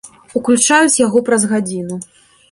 Уключаюць 0.39 0.99
яго 1.01 1.21
праз 1.27 1.45
гадзіну. 1.51 1.99